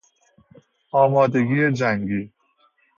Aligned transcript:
آمادگی 0.91 1.71
جنگی 1.71 2.31